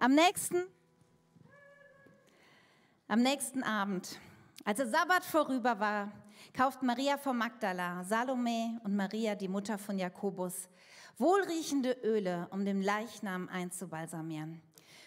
[0.00, 0.62] Am nächsten,
[3.08, 4.20] am nächsten Abend,
[4.64, 6.12] als der Sabbat vorüber war,
[6.56, 10.68] kauft Maria von Magdala, Salome und Maria, die Mutter von Jakobus,
[11.16, 14.62] wohlriechende Öle, um den Leichnam einzubalsamieren.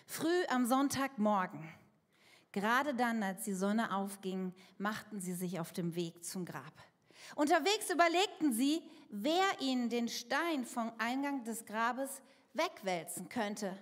[0.08, 1.64] Früh am Sonntagmorgen,
[2.52, 6.74] gerade dann, als die Sonne aufging, machten sie sich auf dem Weg zum Grab.
[7.36, 12.22] Unterwegs überlegten sie, wer ihnen den Stein vom Eingang des Grabes
[12.54, 13.78] wegwälzen könnte.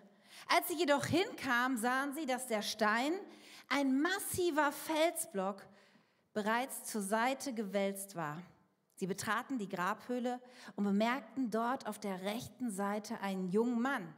[0.47, 3.13] Als sie jedoch hinkamen, sahen sie, dass der Stein,
[3.67, 5.65] ein massiver Felsblock,
[6.33, 8.41] bereits zur Seite gewälzt war.
[8.95, 10.41] Sie betraten die Grabhöhle
[10.75, 14.13] und bemerkten dort auf der rechten Seite einen jungen Mann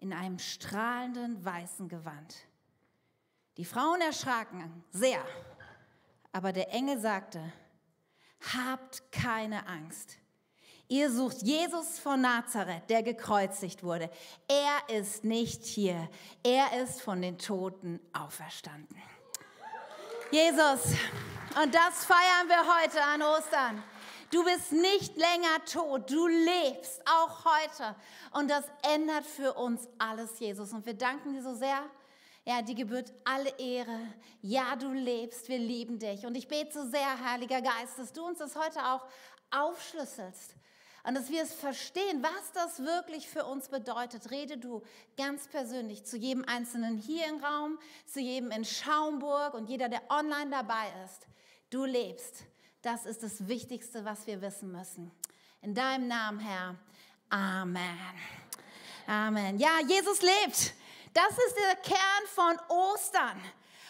[0.00, 2.46] in einem strahlenden weißen Gewand.
[3.56, 5.24] Die Frauen erschraken sehr,
[6.32, 7.42] aber der Engel sagte,
[8.54, 10.18] habt keine Angst.
[10.90, 14.10] Ihr sucht Jesus von Nazareth, der gekreuzigt wurde.
[14.48, 16.08] Er ist nicht hier.
[16.42, 18.96] Er ist von den Toten auferstanden.
[20.30, 20.94] Jesus,
[21.62, 23.82] und das feiern wir heute an Ostern.
[24.30, 27.94] Du bist nicht länger tot, du lebst auch heute.
[28.32, 30.72] Und das ändert für uns alles, Jesus.
[30.72, 31.82] Und wir danken dir so sehr.
[32.46, 34.14] Ja, die gebührt alle Ehre.
[34.40, 36.24] Ja, du lebst, wir lieben dich.
[36.24, 39.06] Und ich bete so sehr, Heiliger Geist, dass du uns das heute auch
[39.50, 40.54] aufschlüsselst
[41.04, 44.30] und dass wir es verstehen, was das wirklich für uns bedeutet.
[44.30, 44.82] Rede du
[45.16, 50.02] ganz persönlich zu jedem Einzelnen hier im Raum, zu jedem in Schaumburg und jeder, der
[50.10, 51.26] online dabei ist.
[51.70, 52.44] Du lebst.
[52.82, 55.10] Das ist das Wichtigste, was wir wissen müssen.
[55.62, 56.76] In deinem Namen, Herr.
[57.30, 57.98] Amen.
[59.06, 59.58] Amen.
[59.58, 60.74] Ja, Jesus lebt.
[61.12, 63.40] Das ist der Kern von Ostern.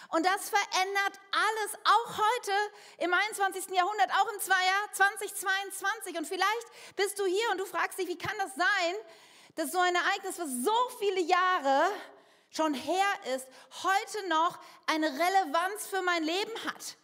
[0.09, 2.53] Und das verändert alles, auch heute
[2.99, 3.69] im 21.
[3.71, 6.17] Jahrhundert, auch im Jahr 2022.
[6.17, 8.95] Und vielleicht bist du hier und du fragst dich, wie kann das sein,
[9.57, 11.91] dass so ein Ereignis, was so viele Jahre
[12.51, 13.47] schon her ist,
[13.83, 16.97] heute noch eine Relevanz für mein Leben hat?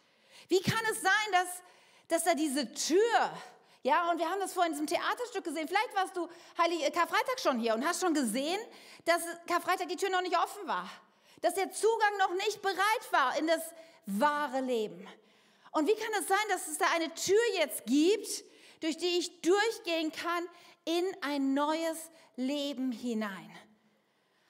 [0.48, 1.48] Wie kann es sein, dass,
[2.08, 3.30] dass da diese Tür,
[3.83, 5.68] ja, und wir haben das vorhin in diesem Theaterstück gesehen.
[5.68, 8.58] Vielleicht warst du Heilig, äh, Karfreitag schon hier und hast schon gesehen,
[9.05, 10.89] dass Karfreitag die Tür noch nicht offen war
[11.40, 13.62] dass der Zugang noch nicht bereit war in das
[14.06, 15.06] wahre Leben.
[15.72, 18.45] Und wie kann es sein, dass es da eine Tür jetzt gibt,
[18.80, 20.44] durch die ich durchgehen kann
[20.84, 23.50] in ein neues Leben hinein?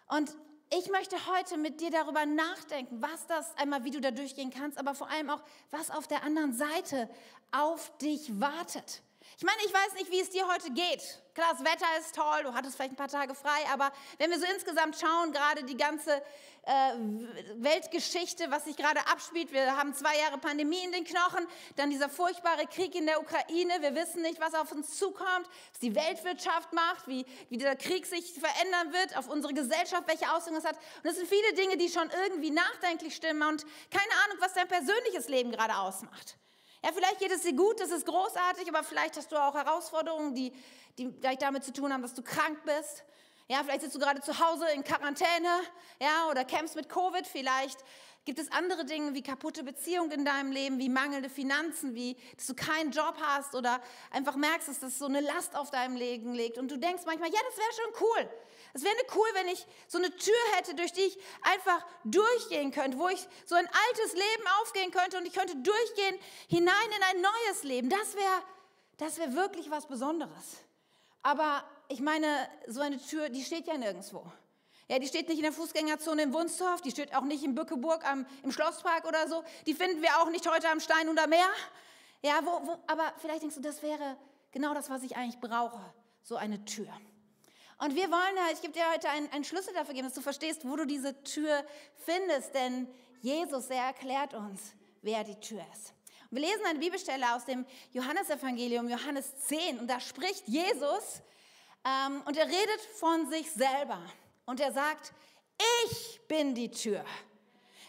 [0.08, 0.36] Und
[0.76, 4.76] ich möchte heute mit dir darüber nachdenken, was das einmal, wie du da durchgehen kannst,
[4.76, 7.08] aber vor allem auch, was auf der anderen Seite
[7.52, 9.03] auf dich wartet.
[9.36, 11.02] Ich meine, ich weiß nicht, wie es dir heute geht.
[11.34, 14.38] Klar, das Wetter ist toll, du hattest vielleicht ein paar Tage frei, aber wenn wir
[14.38, 16.22] so insgesamt schauen, gerade die ganze
[16.62, 16.92] äh,
[17.56, 21.44] Weltgeschichte, was sich gerade abspielt, wir haben zwei Jahre Pandemie in den Knochen,
[21.74, 25.80] dann dieser furchtbare Krieg in der Ukraine, wir wissen nicht, was auf uns zukommt, was
[25.80, 30.58] die Weltwirtschaft macht, wie, wie dieser Krieg sich verändern wird, auf unsere Gesellschaft, welche Auswirkungen
[30.58, 30.78] es hat.
[31.02, 34.68] Und es sind viele Dinge, die schon irgendwie nachdenklich stimmen und keine Ahnung, was dein
[34.68, 36.36] persönliches Leben gerade ausmacht.
[36.84, 40.34] Ja, vielleicht geht es dir gut, das ist großartig, aber vielleicht hast du auch Herausforderungen,
[40.34, 40.52] die,
[40.98, 43.04] die vielleicht damit zu tun haben, dass du krank bist.
[43.48, 45.48] Ja, vielleicht sitzt du gerade zu Hause in Quarantäne,
[45.98, 47.26] ja, oder kämpfst mit Covid.
[47.26, 47.78] Vielleicht
[48.24, 52.46] gibt es andere Dinge wie kaputte Beziehungen in deinem Leben, wie mangelnde Finanzen, wie, dass
[52.46, 53.80] du keinen Job hast oder
[54.10, 56.58] einfach merkst, dass das so eine Last auf deinem Leben liegt.
[56.58, 58.30] Und du denkst manchmal, ja, das wäre schon cool.
[58.72, 62.98] Es wäre cool, wenn ich so eine Tür hätte, durch die ich einfach durchgehen könnte,
[62.98, 66.18] wo ich so ein altes Leben aufgehen könnte und ich könnte durchgehen
[66.48, 67.88] hinein in ein neues Leben.
[67.88, 68.42] Das wäre
[68.98, 70.58] das wär wirklich was Besonderes.
[71.22, 74.24] Aber ich meine, so eine Tür, die steht ja nirgendwo.
[74.88, 78.06] Ja, die steht nicht in der Fußgängerzone in Wunstorf, die steht auch nicht in Bückeburg
[78.06, 79.42] am, im Schlosspark oder so.
[79.66, 81.48] Die finden wir auch nicht heute am Stein oder Meer.
[82.22, 84.16] Ja, wo, wo, aber vielleicht denkst du, das wäre
[84.52, 85.80] genau das, was ich eigentlich brauche,
[86.22, 86.88] so eine Tür.
[87.78, 90.68] Und wir wollen, ich gebe dir heute einen, einen Schlüssel dafür geben, dass du verstehst,
[90.68, 91.64] wo du diese Tür
[92.04, 92.54] findest.
[92.54, 92.88] Denn
[93.20, 94.60] Jesus, er erklärt uns,
[95.02, 95.92] wer die Tür ist.
[96.30, 99.78] Wir lesen eine Bibelstelle aus dem Johannesevangelium, Johannes 10.
[99.78, 101.22] Und da spricht Jesus
[101.84, 104.00] ähm, und er redet von sich selber.
[104.46, 105.12] Und er sagt,
[105.88, 107.04] ich bin die Tür.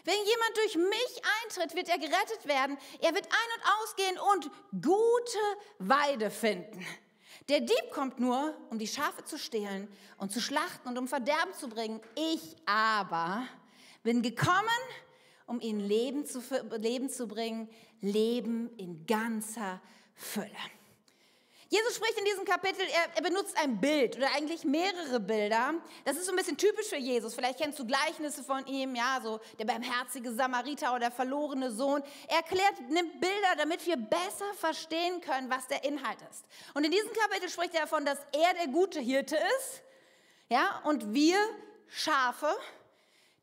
[0.04, 2.78] Wenn jemand durch mich eintritt, wird er gerettet werden.
[3.00, 5.38] Er wird ein- und ausgehen und gute
[5.78, 6.86] Weide finden.
[7.48, 9.88] Der Dieb kommt nur, um die Schafe zu stehlen
[10.18, 12.00] und zu schlachten und um Verderben zu bringen.
[12.14, 13.46] Ich aber
[14.02, 14.54] bin gekommen,
[15.46, 16.40] um ihnen Leben zu,
[16.76, 17.68] Leben zu bringen,
[18.00, 19.80] Leben in ganzer
[20.14, 20.50] Fülle.
[21.68, 25.74] Jesus spricht in diesem Kapitel, er, er, benutzt ein Bild oder eigentlich mehrere Bilder.
[26.04, 27.34] Das ist so ein bisschen typisch für Jesus.
[27.34, 32.02] Vielleicht kennst du Gleichnisse von ihm, ja, so der barmherzige Samariter oder der verlorene Sohn.
[32.28, 36.44] Er erklärt, nimmt Bilder, damit wir besser verstehen können, was der Inhalt ist.
[36.74, 39.82] Und in diesem Kapitel spricht er davon, dass er der gute Hirte ist,
[40.48, 41.36] ja, und wir
[41.88, 42.48] Schafe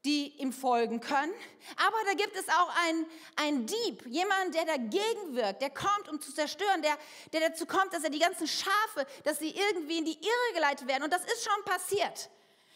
[0.06, 1.34] die ihm folgen können.
[1.78, 3.06] Aber da gibt es auch einen,
[3.38, 6.98] einen Dieb, jemand, der dagegen wirkt, der kommt, um zu zerstören, der,
[7.32, 10.88] der dazu kommt, dass er die ganzen Schafe, dass sie irgendwie in die Irre geleitet
[10.88, 11.04] werden.
[11.04, 12.30] Und das ist schon passiert.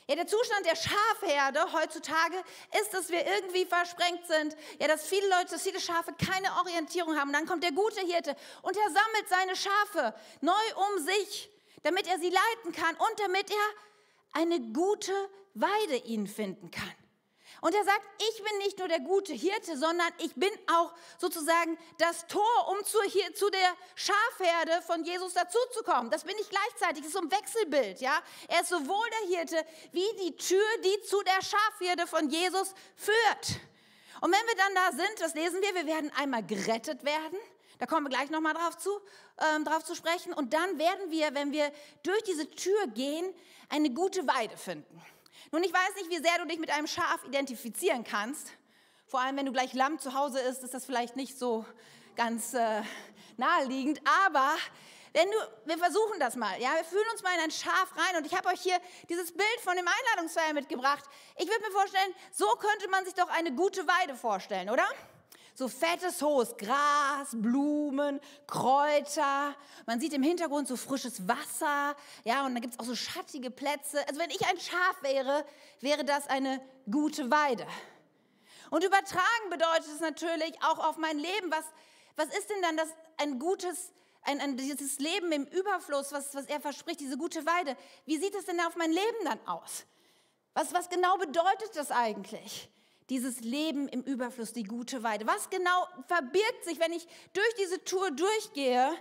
[0.09, 2.41] Ja, der Zustand der Schafherde heutzutage
[2.79, 4.55] ist, dass wir irgendwie versprengt sind.
[4.79, 7.27] Ja, dass viele Leute, dass viele Schafe keine Orientierung haben.
[7.27, 11.49] Und dann kommt der gute Hirte und er sammelt seine Schafe neu um sich,
[11.83, 15.11] damit er sie leiten kann und damit er eine gute
[15.55, 17.06] Weide ihnen finden kann.
[17.61, 21.77] Und er sagt, ich bin nicht nur der gute Hirte, sondern ich bin auch sozusagen
[21.97, 26.11] das Tor, um zu, hier, zu der Schafherde von Jesus dazuzukommen.
[26.11, 26.99] Das bin ich gleichzeitig.
[26.99, 27.99] Das ist so ein Wechselbild.
[27.99, 28.21] Ja?
[28.47, 33.59] Er ist sowohl der Hirte wie die Tür, die zu der Schafherde von Jesus führt.
[34.21, 37.37] Und wenn wir dann da sind, das lesen wir, wir werden einmal gerettet werden.
[37.79, 38.89] Da kommen wir gleich nochmal drauf zu,
[39.55, 40.33] ähm, drauf zu sprechen.
[40.33, 41.71] Und dann werden wir, wenn wir
[42.03, 43.33] durch diese Tür gehen,
[43.69, 45.01] eine gute Weide finden.
[45.51, 48.51] Nun, ich weiß nicht, wie sehr du dich mit einem Schaf identifizieren kannst.
[49.07, 51.65] Vor allem, wenn du gleich Lamm zu Hause isst, ist das vielleicht nicht so
[52.15, 52.81] ganz äh,
[53.37, 54.01] naheliegend.
[54.25, 54.55] Aber
[55.13, 58.17] wenn du, wir versuchen das mal, ja, wir fühlen uns mal in ein Schaf rein
[58.17, 58.77] und ich habe euch hier
[59.09, 61.05] dieses Bild von dem Einladungsfeier mitgebracht.
[61.37, 64.85] Ich würde mir vorstellen, so könnte man sich doch eine gute Weide vorstellen, oder?
[65.57, 69.55] So fettes hohes Gras, Blumen, Kräuter.
[69.87, 71.95] Man sieht im Hintergrund so frisches Wasser.
[72.23, 74.07] Ja, und dann gibt es auch so schattige Plätze.
[74.07, 75.43] Also wenn ich ein Schaf wäre,
[75.81, 76.61] wäre das eine
[76.91, 77.65] gute Weide.
[78.69, 81.49] Und übertragen bedeutet es natürlich auch auf mein Leben.
[81.49, 81.65] Was,
[82.17, 86.45] was ist denn dann das, ein gutes, ein, ein, dieses Leben im Überfluss, was, was
[86.45, 87.75] er verspricht, diese gute Weide?
[88.05, 89.85] Wie sieht es denn auf mein Leben dann aus?
[90.53, 92.69] Was, was genau bedeutet das eigentlich?
[93.09, 95.25] Dieses Leben im Überfluss, die gute Weide.
[95.27, 98.91] Was genau verbirgt sich, wenn ich durch diese Tour durchgehe,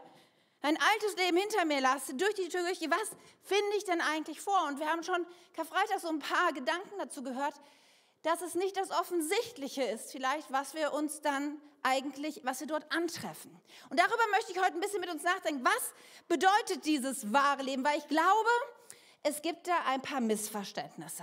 [0.62, 3.10] ein altes Leben hinter mir lasse, durch die Tür durchgehe, was
[3.42, 4.66] finde ich denn eigentlich vor?
[4.68, 7.54] Und wir haben schon Karfreitag so ein paar Gedanken dazu gehört,
[8.22, 12.90] dass es nicht das Offensichtliche ist, vielleicht, was wir uns dann eigentlich, was wir dort
[12.90, 13.56] antreffen.
[13.90, 15.64] Und darüber möchte ich heute ein bisschen mit uns nachdenken.
[15.64, 15.92] Was
[16.26, 17.84] bedeutet dieses wahre Leben?
[17.84, 18.50] Weil ich glaube,
[19.22, 21.22] es gibt da ein paar Missverständnisse.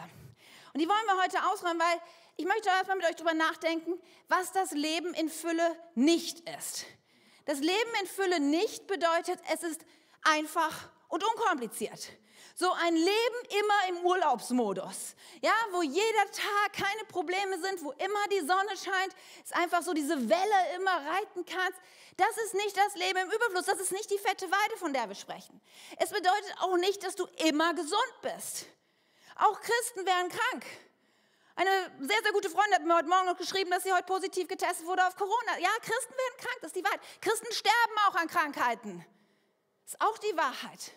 [0.74, 2.00] Und die wollen wir heute ausräumen, weil
[2.38, 6.86] ich möchte erstmal mit euch darüber nachdenken, was das Leben in Fülle nicht ist.
[7.46, 9.82] Das Leben in Fülle nicht bedeutet, es ist
[10.24, 12.10] einfach und unkompliziert.
[12.56, 13.10] So ein Leben
[13.50, 19.16] immer im Urlaubsmodus, ja, wo jeder Tag keine Probleme sind, wo immer die Sonne scheint,
[19.44, 21.80] ist einfach so diese Welle immer reiten kannst.
[22.18, 25.08] Das ist nicht das Leben im Überfluss, das ist nicht die fette Weide, von der
[25.08, 25.60] wir sprechen.
[25.98, 28.68] Es bedeutet auch nicht, dass du immer gesund bist.
[29.36, 30.66] Auch Christen werden krank.
[31.56, 34.48] Eine sehr, sehr gute Freundin hat mir heute Morgen noch geschrieben, dass sie heute positiv
[34.48, 35.60] getestet wurde auf Corona.
[35.60, 37.02] Ja, Christen werden krank, das ist die Wahrheit.
[37.22, 39.06] Christen sterben auch an Krankheiten.
[39.84, 40.92] Das ist auch die Wahrheit.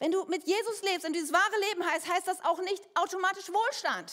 [0.00, 3.50] Wenn du mit Jesus lebst und dieses wahre Leben heißt, heißt das auch nicht automatisch
[3.52, 4.12] Wohlstand.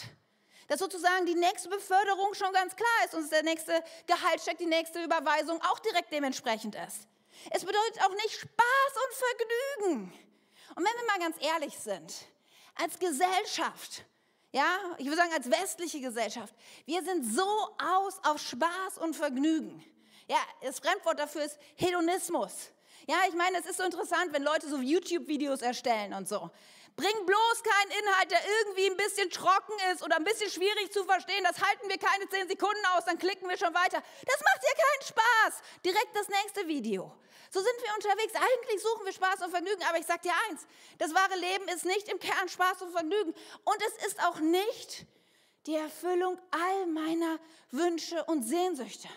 [0.68, 5.02] Dass sozusagen die nächste Beförderung schon ganz klar ist und der nächste Gehaltscheck, die nächste
[5.04, 7.08] Überweisung auch direkt dementsprechend ist.
[7.52, 10.14] Es bedeutet auch nicht Spaß und Vergnügen.
[10.76, 12.14] Und wenn wir mal ganz ehrlich sind,
[12.76, 14.04] als Gesellschaft
[14.52, 16.54] ja, ich würde sagen als westliche Gesellschaft,
[16.86, 17.48] wir sind so
[17.78, 19.84] aus auf Spaß und Vergnügen.
[20.28, 22.72] Ja, das Fremdwort dafür ist Hedonismus.
[23.08, 26.52] Ja, ich meine, es ist so interessant, wenn Leute so YouTube-Videos erstellen und so.
[26.98, 31.04] Bring bloß keinen Inhalt, der irgendwie ein bisschen trocken ist oder ein bisschen schwierig zu
[31.04, 31.44] verstehen.
[31.44, 34.02] Das halten wir keine zehn Sekunden aus, dann klicken wir schon weiter.
[34.26, 35.62] Das macht ja keinen Spaß.
[35.86, 37.16] Direkt das nächste Video.
[37.52, 38.34] So sind wir unterwegs.
[38.36, 41.86] Eigentlich suchen wir Spaß und Vergnügen, aber ich sage dir eins, das wahre Leben ist
[41.86, 43.34] nicht im Kern Spaß und Vergnügen.
[43.64, 45.06] Und es ist auch nicht
[45.66, 47.40] die Erfüllung all meiner
[47.72, 49.10] Wünsche und Sehnsüchte.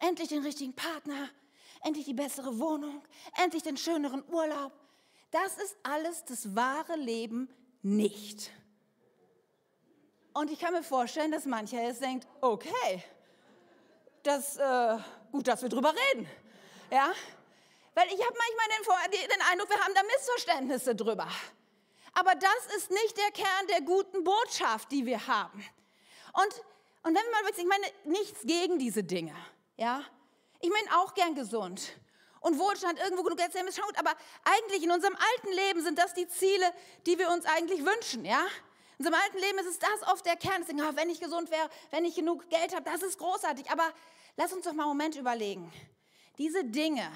[0.00, 1.30] Endlich den richtigen Partner,
[1.82, 3.02] endlich die bessere Wohnung,
[3.42, 4.72] endlich den schöneren Urlaub.
[5.30, 7.48] Das ist alles das wahre Leben
[7.82, 8.50] nicht.
[10.32, 13.02] Und ich kann mir vorstellen, dass mancher jetzt denkt, okay,
[14.24, 14.98] das, äh,
[15.30, 16.28] gut, dass wir drüber reden.
[16.90, 17.12] Ja,
[17.94, 21.28] weil ich habe manchmal den, den Eindruck, wir haben da Missverständnisse drüber.
[22.14, 25.64] Aber das ist nicht der Kern der guten Botschaft, die wir haben.
[26.32, 26.54] Und,
[27.02, 29.34] und wenn wir mal wirklich, ich meine, nichts gegen diese Dinge,
[29.76, 30.04] ja.
[30.60, 31.98] Ich meine auch gern gesund
[32.40, 34.12] und Wohlstand irgendwo genug Geld ist schon gut, aber
[34.44, 36.72] eigentlich in unserem alten Leben sind das die Ziele,
[37.06, 38.44] die wir uns eigentlich wünschen, ja.
[38.98, 40.60] In unserem alten Leben ist es das oft der Kern.
[40.60, 43.70] Deswegen, oh, wenn ich gesund wäre, wenn ich genug Geld habe, das ist großartig.
[43.70, 43.92] Aber
[44.36, 45.72] lass uns doch mal einen Moment überlegen.
[46.38, 47.10] Diese Dinge,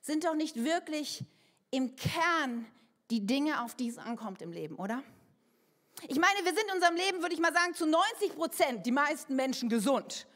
[0.00, 1.24] sind doch nicht wirklich
[1.70, 2.66] im Kern
[3.10, 5.02] die Dinge, auf die es ankommt im Leben, oder?
[6.08, 8.92] Ich meine, wir sind in unserem Leben, würde ich mal sagen, zu 90 Prozent die
[8.92, 10.26] meisten Menschen gesund.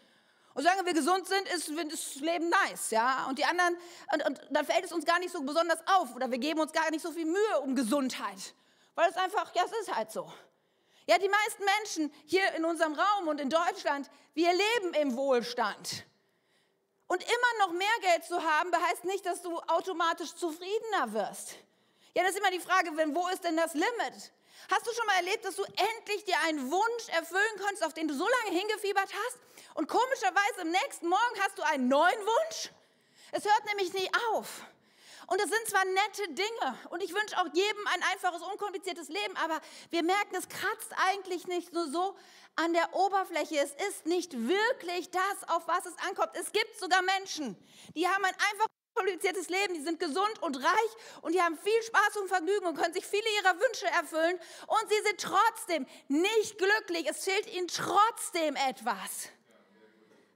[0.55, 3.27] Und solange wir gesund sind, ist, das Leben nice, ja.
[3.29, 3.77] Und die anderen,
[4.13, 6.73] und, und dann fällt es uns gar nicht so besonders auf oder wir geben uns
[6.73, 8.55] gar nicht so viel Mühe um Gesundheit,
[8.95, 10.33] weil es einfach, ja, es ist halt so.
[11.07, 16.07] Ja, die meisten Menschen hier in unserem Raum und in Deutschland, wir leben im Wohlstand.
[17.07, 21.57] Und immer noch mehr Geld zu haben, heißt nicht, dass du automatisch zufriedener wirst.
[22.15, 24.33] Ja, das ist immer die Frage, wo ist denn das Limit?
[24.71, 28.09] Hast du schon mal erlebt, dass du endlich dir einen Wunsch erfüllen konntest, auf den
[28.09, 29.39] du so lange hingefiebert hast?
[29.75, 32.71] Und komischerweise im nächsten Morgen hast du einen neuen Wunsch?
[33.33, 34.63] Es hört nämlich nie auf.
[35.27, 39.37] Und das sind zwar nette Dinge und ich wünsche auch jedem ein einfaches, unkompliziertes Leben,
[39.37, 42.17] aber wir merken, es kratzt eigentlich nicht nur so
[42.57, 43.59] an der Oberfläche.
[43.59, 46.31] Es ist nicht wirklich das, auf was es ankommt.
[46.35, 47.57] Es gibt sogar Menschen,
[47.95, 51.83] die haben ein einfach kompliziertes Leben, die sind gesund und reich und die haben viel
[51.83, 56.59] Spaß und Vergnügen und können sich viele ihrer Wünsche erfüllen und sie sind trotzdem nicht
[56.59, 57.09] glücklich.
[57.09, 59.31] Es fehlt ihnen trotzdem etwas,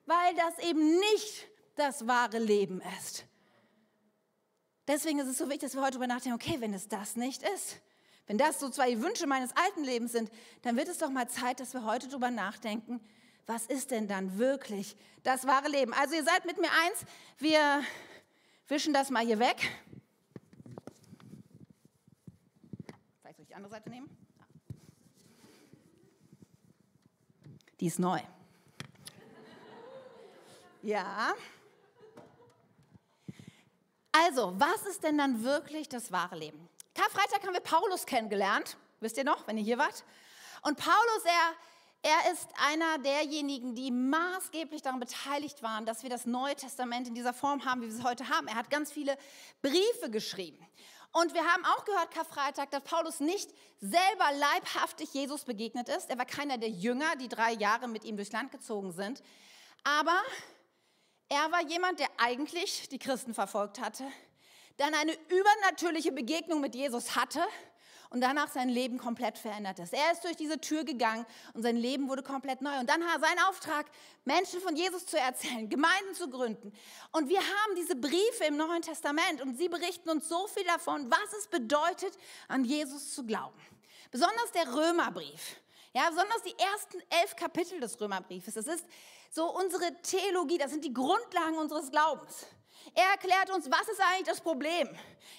[0.07, 3.28] weil das eben nicht das wahre Leben ist.
[4.89, 7.43] Deswegen ist es so wichtig, dass wir heute darüber nachdenken, okay, wenn es das nicht
[7.43, 7.79] ist,
[8.27, 10.31] wenn das so zwei Wünsche meines alten Lebens sind,
[10.63, 12.99] dann wird es doch mal Zeit, dass wir heute darüber nachdenken,
[13.47, 15.93] was ist denn dann wirklich das wahre Leben?
[15.93, 17.05] Also ihr seid mit mir eins,
[17.39, 17.83] wir
[18.67, 19.57] wischen das mal hier weg.
[23.21, 24.09] Vielleicht soll ich die andere Seite nehmen?
[27.81, 28.21] Die ist neu.
[30.83, 31.35] Ja.
[34.25, 36.69] Also, was ist denn dann wirklich das wahre Leben?
[36.95, 38.77] Karfreitag haben wir Paulus kennengelernt.
[39.01, 40.05] Wisst ihr noch, wenn ihr hier wart?
[40.63, 41.55] Und Paulus, er
[42.03, 47.15] er ist einer derjenigen, die maßgeblich daran beteiligt waren, dass wir das Neue Testament in
[47.15, 48.47] dieser Form haben, wie wir es heute haben.
[48.47, 49.19] Er hat ganz viele
[49.63, 50.65] Briefe geschrieben.
[51.11, 56.09] Und wir haben auch gehört, Karfreitag, dass Paulus nicht selber leibhaftig Jesus begegnet ist.
[56.09, 59.21] Er war keiner der Jünger, die drei Jahre mit ihm durchs Land gezogen sind.
[59.83, 60.23] Aber
[61.29, 64.05] er war jemand, der eigentlich die Christen verfolgt hatte,
[64.77, 67.45] dann eine übernatürliche Begegnung mit Jesus hatte
[68.11, 69.93] und danach sein Leben komplett verändert ist.
[69.93, 72.79] Er ist durch diese Tür gegangen und sein Leben wurde komplett neu.
[72.79, 73.87] Und dann war sein Auftrag,
[74.25, 76.73] Menschen von Jesus zu erzählen, Gemeinden zu gründen.
[77.13, 81.11] Und wir haben diese Briefe im Neuen Testament und sie berichten uns so viel davon,
[81.11, 82.17] was es bedeutet,
[82.47, 83.61] an Jesus zu glauben.
[84.11, 85.57] Besonders der Römerbrief.
[85.93, 88.55] Ja, besonders die ersten elf Kapitel des Römerbriefes.
[88.55, 88.85] Das ist
[89.31, 92.47] so unsere Theologie, das sind die Grundlagen unseres Glaubens.
[92.95, 94.89] Er erklärt uns, was ist eigentlich das Problem.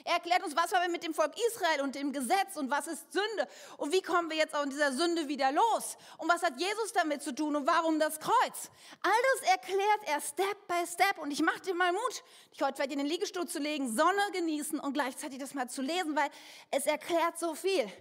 [0.03, 3.11] Er erklärt uns, was war mit dem Volk Israel und dem Gesetz und was ist
[3.11, 6.93] Sünde und wie kommen wir jetzt aus dieser Sünde wieder los und was hat Jesus
[6.93, 8.69] damit zu tun und warum das Kreuz.
[9.01, 12.75] All das erklärt er Step by Step und ich mache dir mal Mut, dich heute
[12.75, 16.29] vielleicht in den Liegestuhl zu legen, Sonne genießen und gleichzeitig das mal zu lesen, weil
[16.71, 17.91] es erklärt so viel.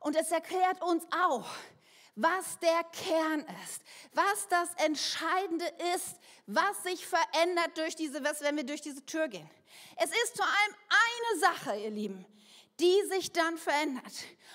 [0.00, 1.46] Und es erklärt uns auch,
[2.20, 3.82] was der Kern ist,
[4.12, 9.48] was das Entscheidende ist, was sich verändert durch diese, wenn wir durch diese Tür gehen.
[9.96, 12.26] Es ist vor allem eine Sache, ihr Lieben,
[12.80, 14.12] die sich dann verändert.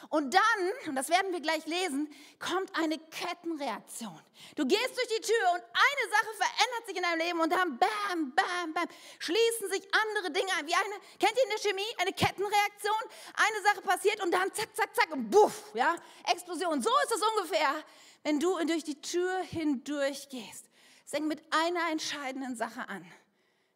[0.10, 4.20] Und dann, und das werden wir gleich lesen, kommt eine Kettenreaktion.
[4.56, 7.77] Du gehst durch die Tür und eine Sache verändert sich in deinem Leben und dann
[7.77, 8.88] bam, bam, bam,
[9.20, 10.68] schließen sich andere Dinge ein.
[10.68, 12.96] Wie eine, kennt ihr in der Chemie eine Kettenreaktion?
[13.34, 15.96] Eine Sache passiert und dann zack, zack, zack und buff, ja,
[16.32, 16.82] Explosion.
[16.82, 17.84] So ist es ungefähr,
[18.24, 20.70] wenn du durch die Tür hindurch gehst.
[21.06, 23.06] Es fängt mit einer entscheidenden Sache an,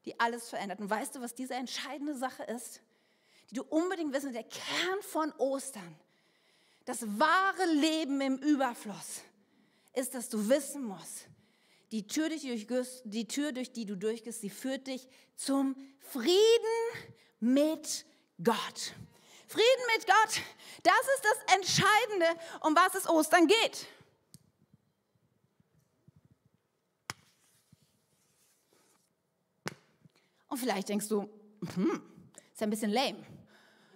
[0.06, 0.80] die alles verändert.
[0.80, 2.82] Und weißt du, was diese entscheidende Sache ist?
[3.50, 5.96] Die du unbedingt wissen, der Kern von Ostern,
[6.86, 9.22] das wahre Leben im Überfluss,
[9.94, 11.28] ist, dass du wissen musst,
[11.92, 12.68] die Tür, durch die,
[13.06, 16.38] die Tür, durch die du durchgehst, sie führt dich zum Frieden
[17.40, 18.06] mit
[18.44, 18.94] Gott.
[19.48, 20.42] Frieden mit Gott,
[20.84, 23.88] das ist das Entscheidende, um was es Ostern geht.
[30.50, 31.30] Und vielleicht denkst du,
[31.76, 32.02] hm,
[32.52, 33.37] ist ja ein bisschen lame.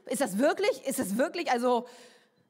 [0.06, 0.86] Ist das wirklich?
[0.86, 1.52] Ist das wirklich?
[1.52, 1.88] Also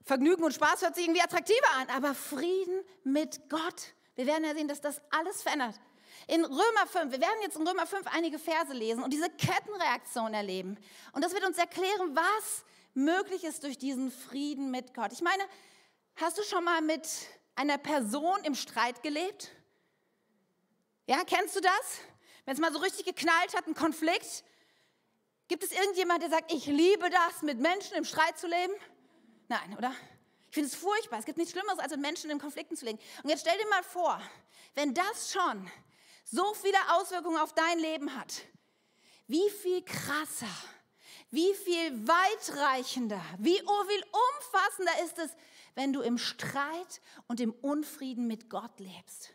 [0.03, 3.93] Vergnügen und Spaß hört sich irgendwie attraktiver an, aber Frieden mit Gott.
[4.15, 5.75] Wir werden ja sehen, dass das alles verändert.
[6.27, 10.33] In Römer 5, wir werden jetzt in Römer 5 einige Verse lesen und diese Kettenreaktion
[10.33, 10.77] erleben.
[11.13, 15.11] Und das wird uns erklären, was möglich ist durch diesen Frieden mit Gott.
[15.13, 15.43] Ich meine,
[16.15, 17.07] hast du schon mal mit
[17.55, 19.49] einer Person im Streit gelebt?
[21.07, 21.99] Ja, kennst du das?
[22.45, 24.43] Wenn es mal so richtig geknallt hat, ein Konflikt
[25.51, 28.71] Gibt es irgendjemand, der sagt, ich liebe das, mit Menschen im Streit zu leben?
[29.49, 29.93] Nein, oder?
[30.47, 31.19] Ich finde es furchtbar.
[31.19, 32.97] Es gibt nichts Schlimmeres, als mit Menschen in Konflikten zu leben.
[33.21, 34.21] Und jetzt stell dir mal vor,
[34.75, 35.69] wenn das schon
[36.23, 38.33] so viele Auswirkungen auf dein Leben hat,
[39.27, 40.55] wie viel krasser,
[41.31, 44.05] wie viel weitreichender, wie oh, viel
[44.37, 45.31] umfassender ist es,
[45.75, 49.31] wenn du im Streit und im Unfrieden mit Gott lebst.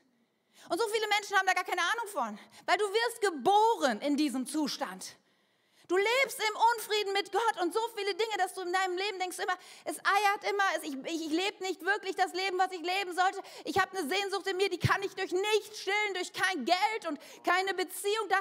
[0.70, 4.16] Und so viele Menschen haben da gar keine Ahnung von, weil du wirst geboren in
[4.16, 5.18] diesem Zustand.
[5.88, 9.18] Du lebst im Unfrieden mit Gott und so viele Dinge, dass du in deinem Leben
[9.20, 12.72] denkst immer, es eiert immer, es, ich, ich, ich lebe nicht wirklich das Leben, was
[12.72, 13.40] ich leben sollte.
[13.64, 17.06] Ich habe eine Sehnsucht in mir, die kann ich durch nichts stillen, durch kein Geld
[17.08, 18.28] und keine Beziehung.
[18.28, 18.36] Da,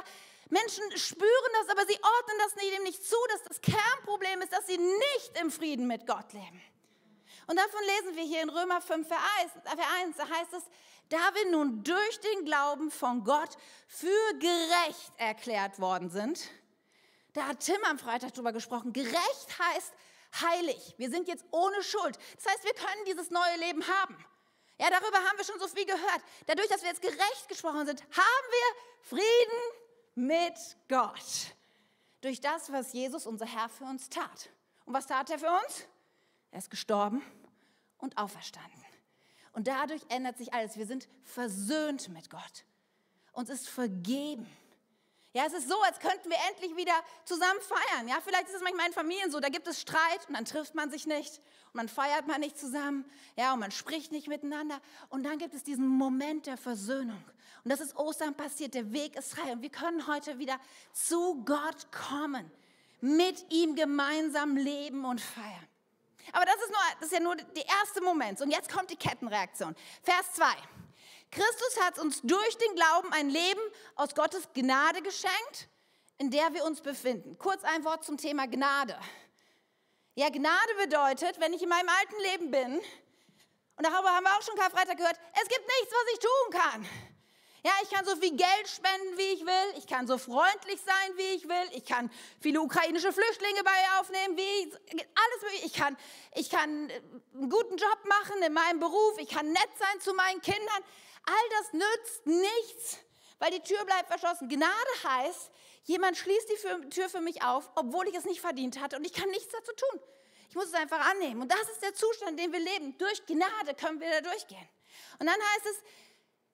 [0.50, 4.66] Menschen spüren das, aber sie ordnen das dem nicht zu, dass das Kernproblem ist, dass
[4.66, 6.62] sie nicht im Frieden mit Gott leben.
[7.48, 9.22] Und davon lesen wir hier in Römer 5, Vers
[10.04, 10.64] 1, da heißt es,
[11.10, 13.56] da wir nun durch den Glauben von Gott
[13.88, 16.50] für gerecht erklärt worden sind,
[17.36, 18.94] da hat Tim am Freitag drüber gesprochen.
[18.94, 19.94] Gerecht heißt
[20.42, 20.96] heilig.
[20.98, 22.18] Wir sind jetzt ohne Schuld.
[22.38, 24.18] Das heißt, wir können dieses neue Leben haben.
[24.80, 26.22] Ja, darüber haben wir schon so viel gehört.
[26.48, 29.76] Dadurch, dass wir jetzt gerecht gesprochen sind, haben wir Frieden
[30.16, 31.56] mit Gott.
[32.22, 34.50] Durch das, was Jesus, unser Herr, für uns tat.
[34.86, 35.86] Und was tat er für uns?
[36.52, 37.22] Er ist gestorben
[37.98, 38.72] und auferstanden.
[39.52, 40.78] Und dadurch ändert sich alles.
[40.78, 42.66] Wir sind versöhnt mit Gott.
[43.34, 44.50] Uns ist vergeben.
[45.36, 46.94] Ja, es ist so, als könnten wir endlich wieder
[47.26, 48.08] zusammen feiern.
[48.08, 50.76] Ja, vielleicht ist es manchmal in Familien so, da gibt es Streit und dann trifft
[50.76, 53.04] man sich nicht und man feiert man nicht zusammen.
[53.36, 54.80] Ja, und man spricht nicht miteinander.
[55.10, 57.22] Und dann gibt es diesen Moment der Versöhnung.
[57.66, 58.76] Und das ist Ostern passiert.
[58.76, 60.58] Der Weg ist frei und wir können heute wieder
[60.94, 62.50] zu Gott kommen,
[63.02, 65.68] mit ihm gemeinsam leben und feiern.
[66.32, 68.40] Aber das ist, nur, das ist ja nur der erste Moment.
[68.40, 69.76] Und jetzt kommt die Kettenreaktion.
[70.02, 70.46] Vers 2.
[71.32, 73.62] Christus hat uns durch den Glauben ein Leben
[73.96, 75.68] aus Gottes Gnade geschenkt,
[76.18, 77.38] in der wir uns befinden.
[77.38, 78.98] Kurz ein Wort zum Thema Gnade.
[80.16, 82.82] Ja, Gnade bedeutet, wenn ich in meinem alten Leben bin,
[83.78, 86.90] und darüber haben wir auch schon Karfreitag gehört, es gibt nichts, was ich tun kann.
[87.66, 89.74] Ja, ich kann so viel Geld spenden, wie ich will.
[89.78, 91.70] Ich kann so freundlich sein, wie ich will.
[91.72, 95.66] Ich kann viele ukrainische Flüchtlinge bei ihr aufnehmen, wie ich, alles mögliche.
[95.66, 95.98] Ich kann,
[96.36, 96.92] ich kann
[97.34, 99.18] einen guten Job machen in meinem Beruf.
[99.18, 100.84] Ich kann nett sein zu meinen Kindern.
[101.26, 102.98] All das nützt nichts,
[103.40, 104.48] weil die Tür bleibt verschlossen.
[104.48, 105.52] Gnade heißt,
[105.84, 109.14] jemand schließt die Tür für mich auf, obwohl ich es nicht verdient hatte und ich
[109.14, 110.00] kann nichts dazu tun.
[110.50, 111.42] Ich muss es einfach annehmen.
[111.42, 112.98] Und das ist der Zustand, in dem wir leben.
[112.98, 114.70] Durch Gnade können wir da durchgehen.
[115.20, 115.84] Und dann heißt es,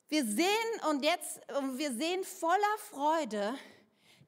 [0.08, 1.40] wir sehen und jetzt,
[1.76, 3.58] wir sehen voller Freude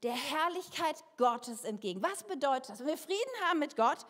[0.03, 2.01] der Herrlichkeit Gottes entgegen.
[2.03, 2.79] Was bedeutet das?
[2.79, 4.05] Wenn wir Frieden haben mit Gott,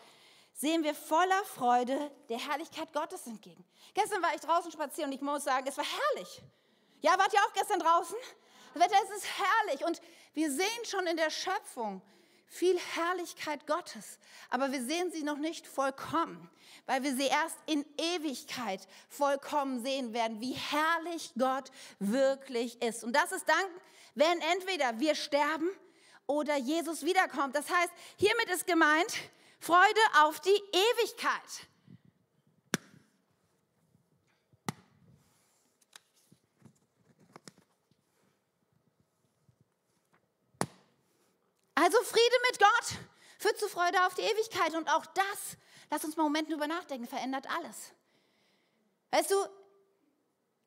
[0.54, 3.66] sehen wir voller Freude der Herrlichkeit Gottes entgegen.
[3.94, 6.42] Gestern war ich draußen spazieren und ich muss sagen, es war herrlich.
[7.02, 8.16] Ja, wart ihr auch gestern draußen?
[8.74, 10.02] Das Wetter es ist herrlich und
[10.34, 12.02] wir sehen schon in der Schöpfung
[12.48, 16.50] viel Herrlichkeit Gottes, aber wir sehen sie noch nicht vollkommen,
[16.86, 23.04] weil wir sie erst in Ewigkeit vollkommen sehen werden, wie herrlich Gott wirklich ist.
[23.04, 23.66] Und das ist dann,
[24.16, 25.70] wenn entweder wir sterben
[26.28, 27.56] oder Jesus wiederkommt.
[27.56, 29.14] Das heißt, hiermit ist gemeint,
[29.64, 31.68] Freude auf die Ewigkeit.
[41.76, 43.00] Also Friede mit Gott
[43.40, 44.76] führt zu Freude auf die Ewigkeit.
[44.76, 45.58] Und auch das,
[45.90, 47.94] lass uns mal einen Moment drüber nachdenken, verändert alles.
[49.12, 49.36] Weißt du,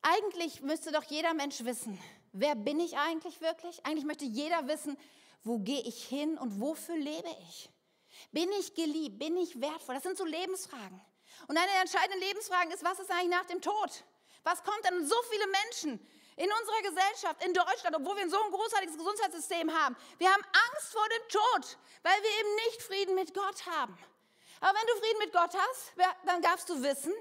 [0.00, 2.00] eigentlich müsste doch jeder Mensch wissen,
[2.32, 3.85] wer bin ich eigentlich wirklich?
[3.85, 4.96] Eigentlich möchte jeder wissen,
[5.44, 7.70] wo gehe ich hin und wofür lebe ich?
[8.33, 9.18] Bin ich geliebt?
[9.18, 9.94] Bin ich wertvoll?
[9.94, 11.00] Das sind so Lebensfragen.
[11.48, 14.05] Und eine der entscheidenden Lebensfragen ist, was ist eigentlich nach dem Tod?
[14.42, 15.07] Was kommt dann?
[15.07, 16.00] so viele Menschen
[16.37, 20.92] in unserer Gesellschaft, in Deutschland, obwohl wir so ein großartiges Gesundheitssystem haben, wir haben Angst
[20.92, 23.98] vor dem Tod, weil wir eben nicht Frieden mit Gott haben.
[24.61, 25.92] Aber wenn du Frieden mit Gott hast,
[26.26, 27.12] dann darfst du wissen,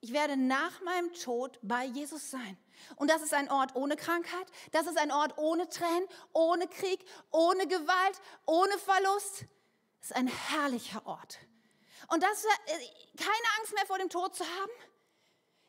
[0.00, 2.58] ich werde nach meinem Tod bei Jesus sein.
[2.96, 7.00] Und das ist ein Ort ohne Krankheit, das ist ein Ort ohne Tränen, ohne Krieg,
[7.30, 9.46] ohne Gewalt, ohne Verlust.
[10.06, 11.40] Ist ein herrlicher Ort.
[12.06, 12.48] Und das, äh,
[13.16, 14.70] keine Angst mehr vor dem Tod zu haben.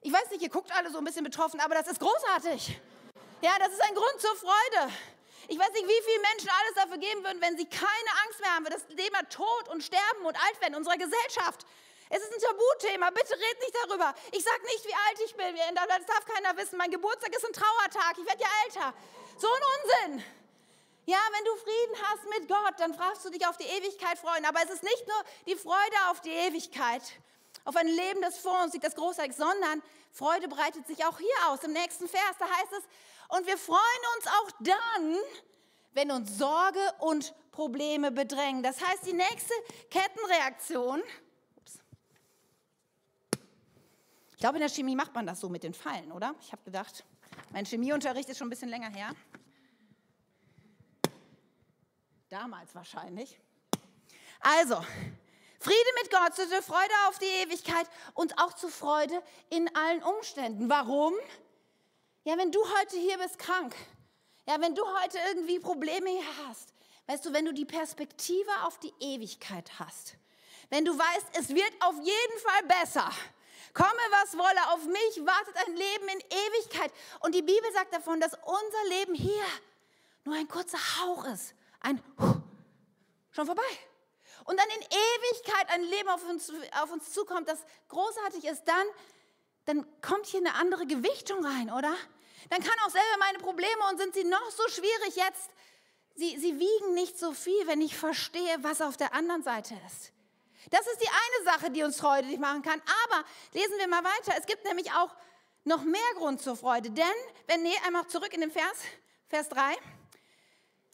[0.01, 2.79] Ich weiß nicht, ihr guckt alle so ein bisschen betroffen, aber das ist großartig.
[3.41, 4.93] Ja, das ist ein Grund zur Freude.
[5.47, 8.53] Ich weiß nicht, wie viele Menschen alles dafür geben würden, wenn sie keine Angst mehr
[8.53, 11.65] haben für das Thema Tod und Sterben und Altwerden in unserer Gesellschaft.
[12.11, 14.13] Es ist ein Tabuthema, bitte red nicht darüber.
[14.33, 16.77] Ich sage nicht, wie alt ich bin, das darf keiner wissen.
[16.77, 18.93] Mein Geburtstag ist ein Trauertag, ich werde ja älter.
[19.39, 20.36] So ein Unsinn.
[21.07, 24.43] Ja, wenn du Frieden hast mit Gott, dann fragst du dich auf die Ewigkeit freuen.
[24.43, 25.15] Aber es ist nicht nur
[25.45, 27.01] die Freude auf die Ewigkeit,
[27.63, 31.47] auf ein Leben, das vor uns liegt, das großartig, sondern Freude breitet sich auch hier
[31.47, 31.63] aus.
[31.63, 32.83] Im nächsten Vers, da heißt es,
[33.37, 33.79] und wir freuen
[34.17, 35.15] uns auch dann,
[35.93, 38.61] wenn uns Sorge und Probleme bedrängen.
[38.61, 39.53] Das heißt, die nächste
[39.89, 41.01] Kettenreaktion,
[41.55, 41.79] ups,
[44.31, 46.35] ich glaube, in der Chemie macht man das so mit den Pfeilen, oder?
[46.41, 47.05] Ich habe gedacht,
[47.53, 49.15] mein Chemieunterricht ist schon ein bisschen länger her.
[52.29, 53.39] Damals wahrscheinlich.
[54.39, 54.75] Also,
[55.59, 60.03] Friede mit Gott, zu der Freude auf die Ewigkeit und auch zu Freude in allen
[60.03, 60.69] Umständen.
[60.69, 61.13] Warum?
[62.23, 63.75] Ja, wenn du heute hier bist krank,
[64.45, 66.73] ja, wenn du heute irgendwie Probleme hier hast,
[67.07, 70.15] Weißt du, wenn du die Perspektive auf die Ewigkeit hast,
[70.69, 73.09] wenn du weißt, es wird auf jeden Fall besser,
[73.73, 76.91] komme was wolle, auf mich wartet ein Leben in Ewigkeit.
[77.21, 79.45] Und die Bibel sagt davon, dass unser Leben hier
[80.25, 81.55] nur ein kurzer Hauch ist,
[81.87, 82.03] ein
[83.31, 83.61] schon vorbei.
[84.45, 88.87] Und dann in Ewigkeit ein Leben auf uns, auf uns zukommt, das großartig ist, dann,
[89.65, 91.93] dann kommt hier eine andere Gewichtung rein, oder?
[92.49, 95.49] Dann kann auch selber meine Probleme und sind sie noch so schwierig jetzt,
[96.15, 100.13] sie, sie wiegen nicht so viel, wenn ich verstehe, was auf der anderen Seite ist.
[100.69, 102.81] Das ist die eine Sache, die uns freudig machen kann.
[103.05, 103.23] Aber
[103.53, 104.33] lesen wir mal weiter.
[104.37, 105.15] Es gibt nämlich auch
[105.63, 106.91] noch mehr Grund zur Freude.
[106.91, 107.05] Denn,
[107.47, 108.77] wenn, nee, einmal zurück in den Vers,
[109.29, 109.77] Vers 3.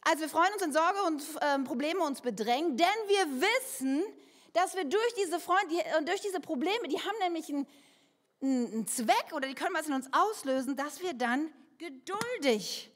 [0.04, 4.04] Also wir freuen uns, wenn Sorge und äh, Probleme uns bedrängen, denn wir wissen,
[4.52, 7.66] dass wir durch diese, Freund, die, äh, durch diese Probleme, die haben nämlich einen,
[8.42, 12.90] einen Zweck oder die können was in uns auslösen, dass wir dann geduldig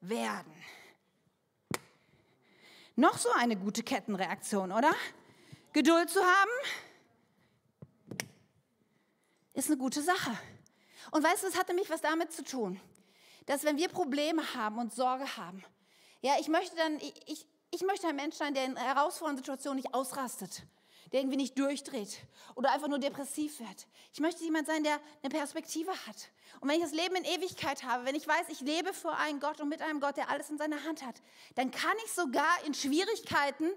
[0.00, 0.52] werden.
[2.94, 4.94] Noch so eine gute Kettenreaktion, oder?
[5.72, 6.50] Geduld zu haben,
[9.54, 10.30] ist eine gute Sache.
[11.10, 12.80] Und weißt du, es hat nämlich was damit zu tun,
[13.46, 15.64] dass wenn wir Probleme haben und Sorge haben,
[16.24, 19.92] ja, ich möchte dann, ich, ich möchte ein Mensch sein, der in herausfordernden Situationen nicht
[19.92, 20.62] ausrastet,
[21.12, 22.16] der irgendwie nicht durchdreht
[22.54, 23.86] oder einfach nur depressiv wird.
[24.10, 26.30] Ich möchte jemand sein, der eine Perspektive hat.
[26.60, 29.38] Und wenn ich das Leben in Ewigkeit habe, wenn ich weiß, ich lebe vor einem
[29.38, 31.16] Gott und mit einem Gott, der alles in seiner Hand hat,
[31.56, 33.70] dann kann ich sogar in Schwierigkeiten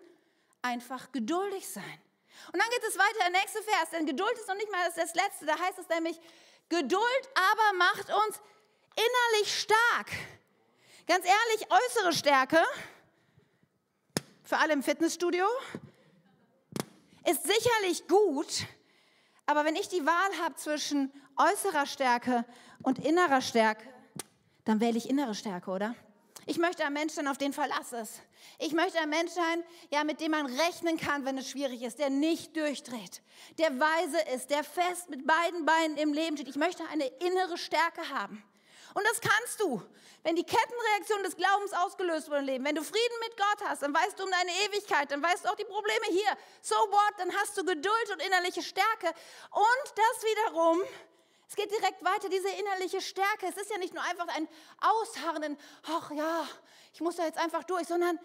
[0.61, 2.01] einfach geduldig sein.
[2.53, 5.15] Und dann geht es weiter, der nächste Vers, denn Geduld ist noch nicht mal das
[5.15, 6.17] letzte, da heißt es nämlich,
[6.69, 8.39] Geduld aber macht uns
[8.95, 10.11] innerlich stark.
[11.07, 12.61] Ganz ehrlich, äußere Stärke,
[14.43, 15.45] für alle im Fitnessstudio,
[17.25, 18.65] ist sicherlich gut,
[19.45, 22.43] aber wenn ich die Wahl habe zwischen äußerer Stärke
[22.83, 23.87] und innerer Stärke,
[24.65, 25.95] dann wähle ich innere Stärke, oder?
[26.45, 28.21] Ich möchte ein Mensch sein, auf den Verlass ist.
[28.59, 31.99] Ich möchte ein Mensch sein, ja, mit dem man rechnen kann, wenn es schwierig ist,
[31.99, 33.21] der nicht durchdreht,
[33.59, 36.49] der weise ist, der fest mit beiden Beinen im Leben steht.
[36.49, 38.43] Ich möchte eine innere Stärke haben.
[38.93, 39.81] Und das kannst du,
[40.23, 42.65] wenn die Kettenreaktion des Glaubens ausgelöst wird im Leben.
[42.65, 45.49] Wenn du Frieden mit Gott hast, dann weißt du um deine Ewigkeit, dann weißt du
[45.49, 46.37] auch die Probleme hier.
[46.61, 49.07] So what, dann hast du Geduld und innerliche Stärke.
[49.51, 50.81] Und das wiederum
[51.49, 53.47] es geht direkt weiter, diese innerliche Stärke.
[53.47, 54.47] Es ist ja nicht nur einfach ein
[54.81, 56.47] Ausharren, ach ja,
[56.93, 58.19] ich muss da jetzt einfach durch, sondern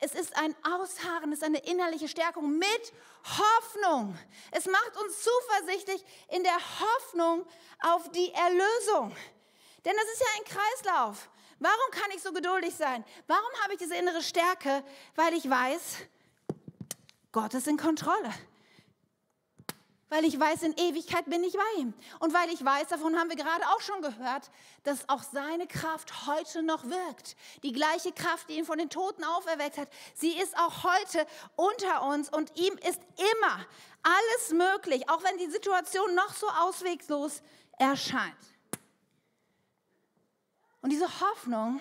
[0.00, 2.92] es ist ein Ausharren, es ist eine innerliche Stärkung mit
[3.24, 4.18] Hoffnung.
[4.50, 7.46] Es macht uns zuversichtlich in der Hoffnung
[7.82, 9.14] auf die Erlösung.
[9.84, 11.30] Denn das ist ja ein Kreislauf.
[11.58, 13.04] Warum kann ich so geduldig sein?
[13.26, 14.84] Warum habe ich diese innere Stärke?
[15.14, 15.98] Weil ich weiß,
[17.30, 18.32] Gott ist in Kontrolle
[20.12, 21.94] weil ich weiß, in Ewigkeit bin ich bei ihm.
[22.18, 24.50] Und weil ich weiß, davon haben wir gerade auch schon gehört,
[24.82, 27.34] dass auch seine Kraft heute noch wirkt.
[27.62, 32.02] Die gleiche Kraft, die ihn von den Toten auferweckt hat, sie ist auch heute unter
[32.02, 33.66] uns und ihm ist immer
[34.02, 37.40] alles möglich, auch wenn die Situation noch so ausweglos
[37.78, 38.51] erscheint.
[40.82, 41.80] Und diese Hoffnung,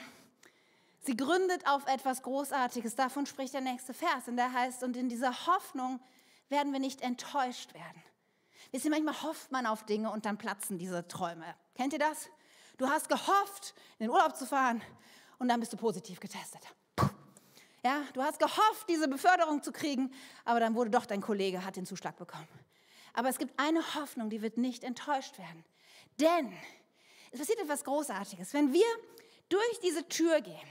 [1.02, 2.96] sie gründet auf etwas Großartiges.
[2.96, 4.28] Davon spricht der nächste Vers.
[4.28, 6.00] Und der heißt, und in dieser Hoffnung
[6.48, 8.04] werden wir nicht enttäuscht werden.
[8.72, 11.56] Wisst ihr, manchmal hofft man auf Dinge und dann platzen diese Träume.
[11.76, 12.30] Kennt ihr das?
[12.78, 14.82] Du hast gehofft, in den Urlaub zu fahren
[15.40, 16.62] und dann bist du positiv getestet.
[17.84, 20.14] Ja, du hast gehofft, diese Beförderung zu kriegen,
[20.46, 22.48] aber dann wurde doch dein Kollege, hat den Zuschlag bekommen.
[23.14, 25.66] Aber es gibt eine Hoffnung, die wird nicht enttäuscht werden.
[26.20, 26.54] Denn
[27.32, 28.54] es passiert etwas Großartiges.
[28.54, 28.86] Wenn wir
[29.50, 30.67] durch diese Tür gehen,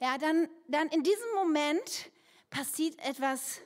[0.00, 2.10] ja, dann, dann in diesem Moment
[2.50, 3.60] passiert etwas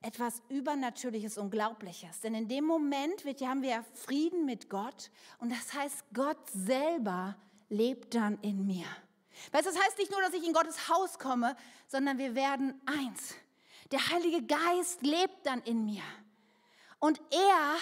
[0.00, 2.20] etwas Übernatürliches, Unglaubliches.
[2.20, 7.36] Denn in dem Moment wird, haben wir Frieden mit Gott und das heißt, Gott selber
[7.68, 8.86] lebt dann in mir.
[9.52, 11.56] Weißt, das heißt nicht nur, dass ich in Gottes Haus komme,
[11.86, 13.34] sondern wir werden eins.
[13.90, 16.02] Der Heilige Geist lebt dann in mir.
[16.98, 17.76] Und er,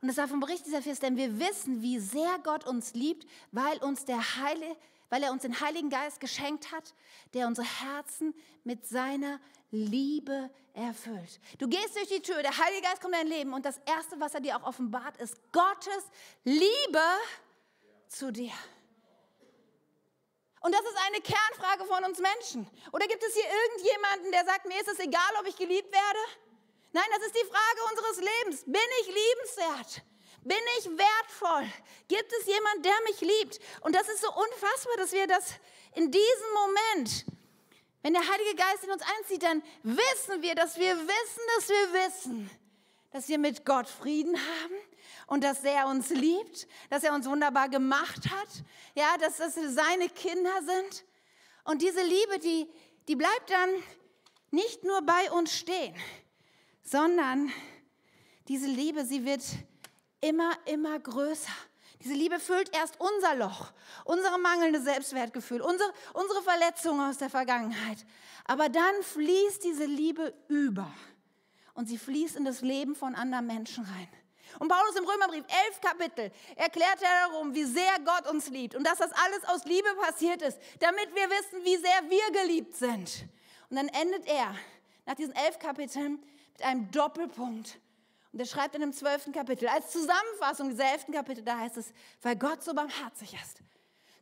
[0.00, 3.78] und das davon berichtet dieser Vers, denn wir wissen, wie sehr Gott uns liebt, weil
[3.78, 4.76] uns der Heilige,
[5.10, 6.94] weil er uns den Heiligen Geist geschenkt hat,
[7.34, 8.34] der unsere Herzen
[8.64, 11.40] mit seiner Liebe erfüllt.
[11.58, 14.18] Du gehst durch die Tür, der Heilige Geist kommt in dein Leben und das Erste,
[14.18, 16.04] was er dir auch offenbart, ist Gottes
[16.44, 17.04] Liebe
[18.08, 18.52] zu dir.
[20.62, 22.66] Und das ist eine Kernfrage von uns Menschen.
[22.92, 26.18] Oder gibt es hier irgendjemanden, der sagt, mir ist es egal, ob ich geliebt werde?
[26.92, 28.64] Nein, das ist die Frage unseres Lebens.
[28.64, 30.02] Bin ich liebenswert?
[30.42, 31.68] Bin ich wertvoll?
[32.08, 33.58] Gibt es jemanden, der mich liebt?
[33.82, 35.54] Und das ist so unfassbar, dass wir das
[35.94, 37.26] in diesem Moment
[38.02, 41.92] wenn der Heilige Geist in uns einzieht, dann wissen wir, dass wir wissen, dass wir
[41.92, 42.50] wissen,
[43.10, 44.74] dass wir mit Gott Frieden haben
[45.26, 48.48] und dass er uns liebt, dass er uns wunderbar gemacht hat,
[48.94, 51.04] ja, dass das seine Kinder sind.
[51.64, 52.70] Und diese Liebe, die,
[53.06, 53.70] die bleibt dann
[54.50, 55.94] nicht nur bei uns stehen,
[56.90, 57.52] sondern
[58.48, 59.42] diese Liebe, sie wird
[60.20, 61.52] immer, immer größer.
[62.02, 63.72] Diese Liebe füllt erst unser Loch,
[64.04, 67.98] unsere mangelnde Selbstwertgefühl, unsere, unsere Verletzungen aus der Vergangenheit.
[68.46, 70.90] Aber dann fließt diese Liebe über
[71.74, 74.08] und sie fließt in das Leben von anderen Menschen rein.
[74.58, 78.84] Und Paulus im Römerbrief, elf Kapitel, erklärt er darum, wie sehr Gott uns liebt und
[78.84, 83.28] dass das alles aus Liebe passiert ist, damit wir wissen, wie sehr wir geliebt sind.
[83.68, 84.56] Und dann endet er
[85.06, 86.18] nach diesen elf Kapiteln
[86.52, 87.78] mit einem Doppelpunkt.
[88.32, 91.92] Und er schreibt in dem zwölften Kapitel, als Zusammenfassung dieser elften Kapitel, da heißt es,
[92.22, 93.60] weil Gott so barmherzig ist,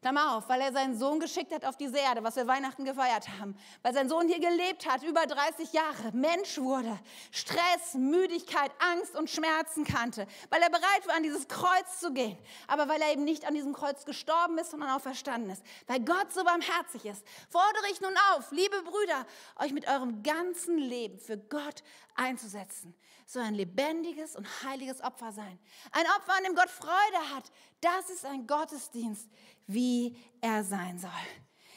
[0.00, 3.28] Klammer auf, weil er seinen Sohn geschickt hat auf diese Erde, was wir Weihnachten gefeiert
[3.40, 3.56] haben.
[3.82, 6.96] Weil sein Sohn hier gelebt hat, über 30 Jahre, Mensch wurde,
[7.32, 10.28] Stress, Müdigkeit, Angst und Schmerzen kannte.
[10.50, 12.38] Weil er bereit war, an dieses Kreuz zu gehen.
[12.68, 15.62] Aber weil er eben nicht an diesem Kreuz gestorben ist, sondern auch verstanden ist.
[15.88, 20.78] Weil Gott so barmherzig ist, fordere ich nun auf, liebe Brüder, euch mit eurem ganzen
[20.78, 21.82] Leben für Gott
[22.14, 22.94] einzusetzen
[23.30, 25.58] soll ein lebendiges und heiliges Opfer sein.
[25.92, 27.44] Ein Opfer, an dem Gott Freude hat.
[27.80, 29.28] Das ist ein Gottesdienst,
[29.66, 31.10] wie er sein soll.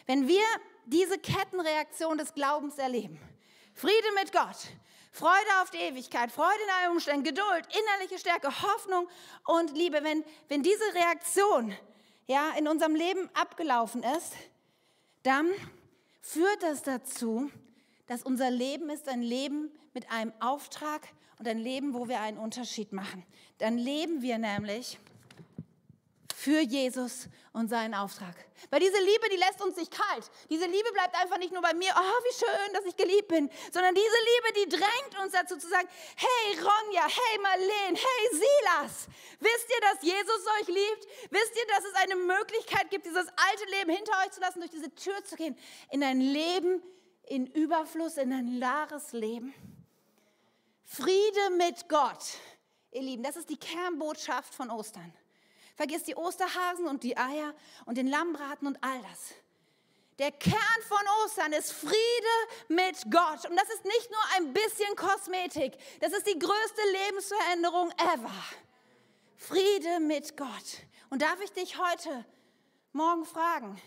[0.08, 0.44] Wenn wir
[0.86, 3.20] diese Kettenreaktion des Glaubens erleben,
[3.74, 4.58] Friede mit Gott,
[5.12, 9.08] Freude auf die Ewigkeit, Freude in allen Umständen, Geduld, innerliche Stärke, Hoffnung
[9.46, 11.76] und Liebe, wenn, wenn diese Reaktion
[12.28, 14.34] ja, in unserem Leben abgelaufen ist,
[15.24, 15.50] dann
[16.22, 17.52] führt das dazu,
[18.08, 21.08] dass unser Leben ist ein Leben mit einem Auftrag
[21.40, 23.26] und ein Leben, wo wir einen Unterschied machen.
[23.58, 24.98] Dann leben wir nämlich
[26.42, 28.34] für Jesus und seinen Auftrag.
[28.72, 30.26] Weil diese Liebe, die lässt uns nicht kalt.
[30.50, 33.48] Diese Liebe bleibt einfach nicht nur bei mir, oh, wie schön, dass ich geliebt bin,
[33.72, 39.08] sondern diese Liebe, die drängt uns dazu zu sagen, hey Ronja, hey Marlene, hey Silas,
[39.40, 41.08] wisst ihr, dass Jesus euch liebt?
[41.30, 44.72] Wisst ihr, dass es eine Möglichkeit gibt, dieses alte Leben hinter euch zu lassen, durch
[44.72, 45.56] diese Tür zu gehen,
[45.92, 46.82] in ein Leben
[47.28, 49.54] in Überfluss, in ein wahres Leben?
[50.86, 52.24] Friede mit Gott,
[52.92, 55.14] ihr Lieben, das ist die Kernbotschaft von Ostern.
[55.76, 57.54] Vergiss die Osterhasen und die Eier
[57.86, 59.34] und den Lammbraten und all das.
[60.20, 61.96] Der Kern von Ostern ist Friede
[62.68, 63.50] mit Gott.
[63.50, 65.74] Und das ist nicht nur ein bisschen Kosmetik.
[66.00, 68.44] Das ist die größte Lebensveränderung ever.
[69.36, 70.84] Friede mit Gott.
[71.10, 72.24] Und darf ich dich heute
[72.92, 73.82] Morgen fragen,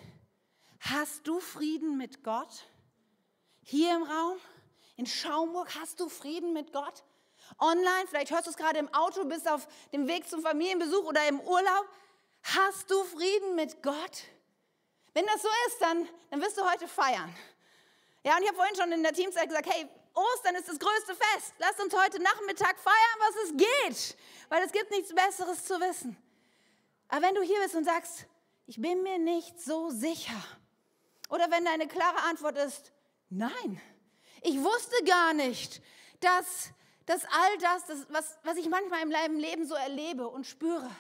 [0.81, 2.67] hast du Frieden mit Gott?
[3.63, 4.39] Hier im Raum?
[4.97, 7.05] In Schaumburg hast du Frieden mit Gott?
[7.59, 11.27] Online, vielleicht hörst du es gerade im Auto, bist auf dem Weg zum Familienbesuch oder
[11.29, 11.89] im Urlaub.
[12.43, 14.25] Hast du Frieden mit Gott?
[15.13, 17.35] Wenn das so ist, dann, dann wirst du heute feiern.
[18.25, 21.15] Ja, und ich habe vorhin schon in der Teamzeit gesagt, hey, Ostern ist das größte
[21.15, 21.55] Fest.
[21.59, 24.17] Lass uns heute Nachmittag feiern, was es geht.
[24.49, 26.17] Weil es gibt nichts Besseres zu wissen.
[27.09, 28.27] Aber wenn du hier bist und sagst,
[28.67, 30.43] ich bin mir nicht so sicher.
[31.29, 32.93] Oder wenn deine klare Antwort ist,
[33.29, 33.81] nein,
[34.43, 35.83] ich wusste gar nicht,
[36.21, 36.71] dass
[37.07, 40.91] dass all das, das was, was ich manchmal in meinem Leben so erlebe und spüre,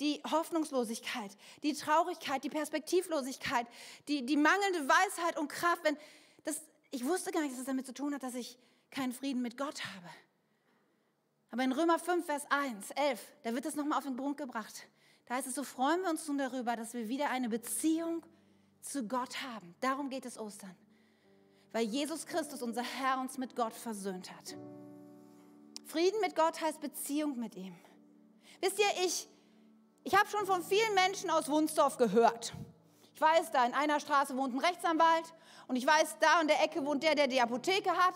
[0.00, 3.66] die Hoffnungslosigkeit, die Traurigkeit, die Perspektivlosigkeit,
[4.08, 5.96] die, die mangelnde Weisheit und Kraft, wenn
[6.44, 8.58] das, ich wusste gar nicht, dass es damit zu tun hat, dass ich
[8.90, 10.08] keinen Frieden mit Gott habe.
[11.50, 14.88] Aber in Römer 5, Vers 1, 11, da wird es nochmal auf den Punkt gebracht.
[15.26, 18.24] Da heißt es, so freuen wir uns nun darüber, dass wir wieder eine Beziehung
[18.80, 19.74] zu Gott haben.
[19.80, 20.74] Darum geht es Ostern.
[21.72, 24.56] Weil Jesus Christus, unser Herr, uns mit Gott versöhnt hat.
[25.86, 27.74] Frieden mit Gott heißt Beziehung mit ihm.
[28.60, 29.28] Wisst ihr, ich,
[30.02, 32.54] ich habe schon von vielen Menschen aus Wunsdorf gehört.
[33.14, 35.34] Ich weiß, da in einer Straße wohnt ein Rechtsanwalt
[35.68, 38.14] und ich weiß, da in der Ecke wohnt der, der die Apotheke hat.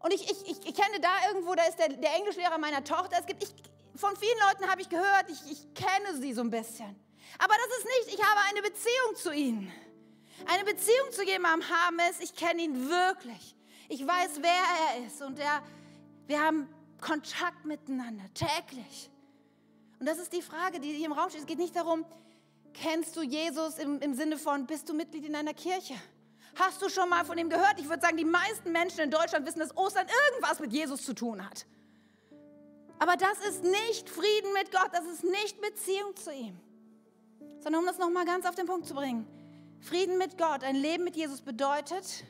[0.00, 3.18] Und ich, ich, ich, ich kenne da irgendwo, da ist der, der Englischlehrer meiner Tochter.
[3.18, 3.50] Es gibt, ich,
[3.94, 6.98] von vielen Leuten habe ich gehört, ich, ich kenne sie so ein bisschen.
[7.38, 9.72] Aber das ist nicht, ich habe eine Beziehung zu ihnen.
[10.46, 13.56] Eine Beziehung zu jemandem haben ist, ich kenne ihn wirklich.
[13.88, 15.62] Ich weiß, wer er ist und er
[16.28, 16.68] wir haben
[17.00, 19.10] Kontakt miteinander, täglich.
[19.98, 21.40] Und das ist die Frage, die hier im Raum steht.
[21.40, 22.04] Es geht nicht darum,
[22.74, 25.94] kennst du Jesus im, im Sinne von, bist du Mitglied in einer Kirche?
[26.54, 27.78] Hast du schon mal von ihm gehört?
[27.78, 31.14] Ich würde sagen, die meisten Menschen in Deutschland wissen, dass Ostern irgendwas mit Jesus zu
[31.14, 31.66] tun hat.
[32.98, 36.58] Aber das ist nicht Frieden mit Gott, das ist nicht Beziehung zu ihm.
[37.60, 39.26] Sondern um das nochmal ganz auf den Punkt zu bringen.
[39.80, 42.24] Frieden mit Gott, ein Leben mit Jesus bedeutet,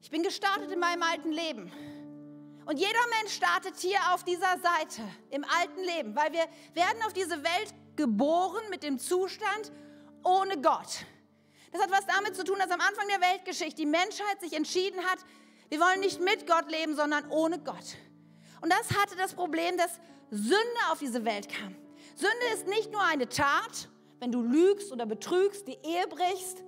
[0.00, 1.72] ich bin gestartet in meinem alten Leben.
[2.66, 7.12] Und jeder Mensch startet hier auf dieser Seite im alten Leben, weil wir werden auf
[7.12, 9.70] diese Welt geboren mit dem Zustand
[10.24, 11.06] ohne Gott.
[11.70, 15.00] Das hat was damit zu tun, dass am Anfang der Weltgeschichte die Menschheit sich entschieden
[15.04, 15.18] hat,
[15.68, 17.96] wir wollen nicht mit Gott leben, sondern ohne Gott.
[18.60, 20.00] Und das hatte das Problem, dass
[20.30, 21.74] Sünde auf diese Welt kam.
[22.16, 26.64] Sünde ist nicht nur eine Tat, wenn du lügst oder betrügst, die Ehe brichst,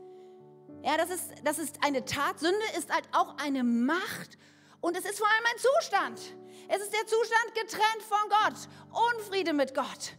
[0.84, 2.38] Ja, das ist, das ist eine Tat.
[2.38, 4.38] Sünde ist halt auch eine Macht
[4.80, 6.20] und es ist vor allem ein Zustand.
[6.68, 8.68] Es ist der Zustand getrennt von Gott,
[9.16, 10.14] Unfriede mit Gott.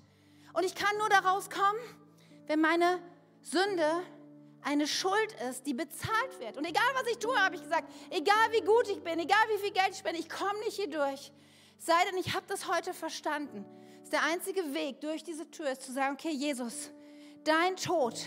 [0.54, 1.80] Und ich kann nur daraus kommen,
[2.48, 3.02] wenn meine
[3.42, 4.04] Sünde
[4.62, 6.58] eine Schuld ist, die bezahlt wird.
[6.58, 9.60] Und egal was ich tue, habe ich gesagt, egal wie gut ich bin, egal wie
[9.60, 11.32] viel Geld ich spende, ich komme nicht hier durch.
[11.78, 13.66] Sei denn, ich habe das heute verstanden.
[14.00, 16.92] Das ist der einzige Weg durch diese Tür, ist zu sagen, okay, Jesus,
[17.46, 18.20] dein Tod,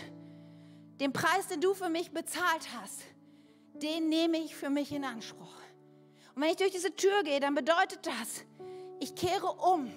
[0.99, 3.01] den Preis, den du für mich bezahlt hast,
[3.73, 5.62] den nehme ich für mich in Anspruch.
[6.35, 8.43] Und wenn ich durch diese Tür gehe, dann bedeutet das,
[8.99, 9.91] ich kehre um.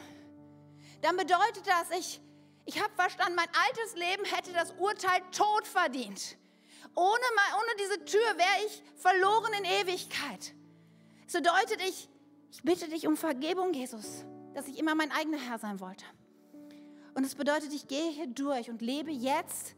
[1.00, 2.20] Dann bedeutet das, ich,
[2.64, 6.36] ich habe verstanden, mein altes Leben hätte das Urteil Tod verdient.
[6.94, 10.54] Ohne, ohne diese Tür wäre ich verloren in Ewigkeit.
[11.24, 12.08] Das bedeutet, ich,
[12.50, 16.04] ich bitte dich um Vergebung, Jesus, dass ich immer mein eigener Herr sein wollte.
[17.14, 19.74] Und es bedeutet, ich gehe hier durch und lebe jetzt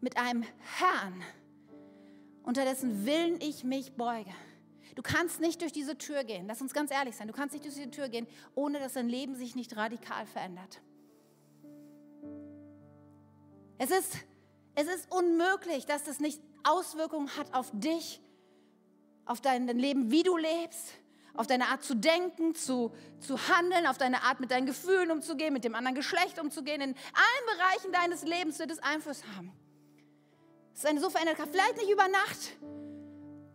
[0.00, 0.44] mit einem
[0.78, 1.22] Herrn,
[2.44, 4.32] unter dessen Willen ich mich beuge.
[4.94, 7.64] Du kannst nicht durch diese Tür gehen, lass uns ganz ehrlich sein, du kannst nicht
[7.64, 10.80] durch diese Tür gehen, ohne dass dein Leben sich nicht radikal verändert.
[13.78, 14.16] Es ist,
[14.74, 18.20] es ist unmöglich, dass das nicht Auswirkungen hat auf dich,
[19.26, 20.94] auf dein Leben, wie du lebst,
[21.34, 25.52] auf deine Art zu denken, zu, zu handeln, auf deine Art mit deinen Gefühlen umzugehen,
[25.52, 26.80] mit dem anderen Geschlecht umzugehen.
[26.80, 29.52] In allen Bereichen deines Lebens wird es Einfluss haben.
[30.72, 31.52] Es ist eine so veränderte Kraft.
[31.52, 32.56] Vielleicht nicht über Nacht,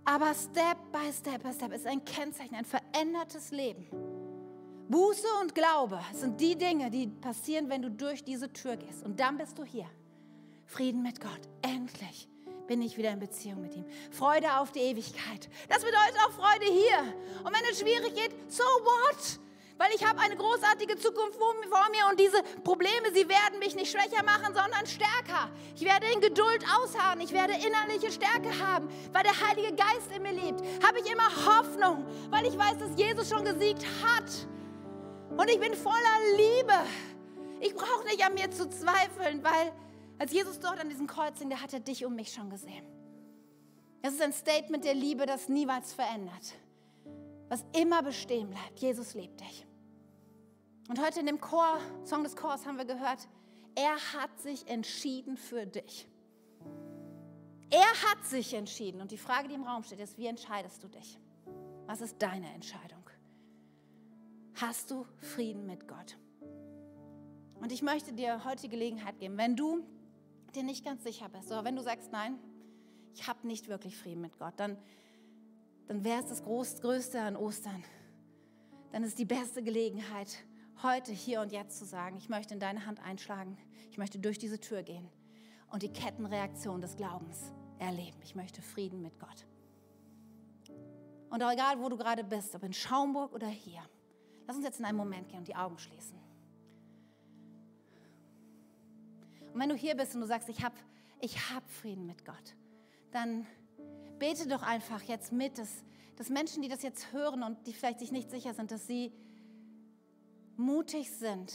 [0.05, 3.87] aber Step by Step by Step ist ein Kennzeichen, ein verändertes Leben.
[4.89, 9.03] Buße und Glaube sind die Dinge, die passieren, wenn du durch diese Tür gehst.
[9.03, 9.89] Und dann bist du hier.
[10.65, 11.41] Frieden mit Gott.
[11.61, 12.27] Endlich
[12.67, 13.85] bin ich wieder in Beziehung mit ihm.
[14.11, 15.49] Freude auf die Ewigkeit.
[15.67, 17.13] Das bedeutet auch Freude hier.
[17.43, 19.40] Und wenn es schwierig geht, so what?
[19.81, 23.91] Weil ich habe eine großartige Zukunft vor mir und diese Probleme, sie werden mich nicht
[23.91, 25.49] schwächer machen, sondern stärker.
[25.75, 30.21] Ich werde in Geduld ausharren, ich werde innerliche Stärke haben, weil der Heilige Geist in
[30.21, 30.61] mir lebt.
[30.85, 34.47] Habe ich immer Hoffnung, weil ich weiß, dass Jesus schon gesiegt hat.
[35.35, 36.73] Und ich bin voller Liebe.
[37.59, 39.73] Ich brauche nicht an mir zu zweifeln, weil
[40.19, 42.85] als Jesus dort an diesem Kreuz hing, da hat er dich und mich schon gesehen.
[44.03, 46.53] Das ist ein Statement der Liebe, das niemals verändert,
[47.49, 48.77] was immer bestehen bleibt.
[48.77, 49.65] Jesus liebt dich.
[50.87, 53.27] Und heute in dem Chor, Song des Chors haben wir gehört,
[53.75, 56.07] er hat sich entschieden für dich.
[57.69, 58.99] Er hat sich entschieden.
[59.01, 61.17] Und die Frage, die im Raum steht, ist, wie entscheidest du dich?
[61.85, 63.09] Was ist deine Entscheidung?
[64.55, 66.17] Hast du Frieden mit Gott?
[67.61, 69.83] Und ich möchte dir heute die Gelegenheit geben, wenn du
[70.53, 72.37] dir nicht ganz sicher bist, oder wenn du sagst, nein,
[73.13, 74.77] ich habe nicht wirklich Frieden mit Gott, dann,
[75.87, 77.83] dann wäre es das Größte an Ostern.
[78.91, 80.43] Dann ist die beste Gelegenheit,
[80.83, 83.57] heute, hier und jetzt zu sagen, ich möchte in deine Hand einschlagen,
[83.91, 85.09] ich möchte durch diese Tür gehen
[85.69, 88.17] und die Kettenreaktion des Glaubens erleben.
[88.23, 89.45] Ich möchte Frieden mit Gott.
[91.29, 93.81] Und auch egal, wo du gerade bist, ob in Schaumburg oder hier,
[94.47, 96.17] lass uns jetzt in einen Moment gehen und die Augen schließen.
[99.53, 100.75] Und wenn du hier bist und du sagst, ich habe
[101.19, 102.55] ich hab Frieden mit Gott,
[103.11, 103.45] dann
[104.19, 105.83] bete doch einfach jetzt mit, dass,
[106.15, 109.13] dass Menschen, die das jetzt hören und die vielleicht sich nicht sicher sind, dass sie
[110.61, 111.53] mutig sind,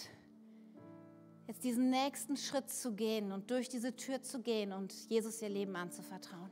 [1.47, 5.49] jetzt diesen nächsten Schritt zu gehen und durch diese Tür zu gehen und Jesus ihr
[5.49, 6.51] Leben anzuvertrauen.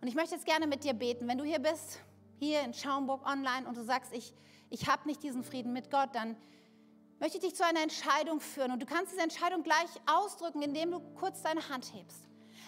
[0.00, 1.28] Und ich möchte jetzt gerne mit dir beten.
[1.28, 2.00] Wenn du hier bist,
[2.38, 4.32] hier in Schaumburg online und du sagst, ich,
[4.70, 6.36] ich habe nicht diesen Frieden mit Gott, dann
[7.18, 8.72] möchte ich dich zu einer Entscheidung führen.
[8.72, 12.22] Und du kannst diese Entscheidung gleich ausdrücken, indem du kurz deine Hand hebst.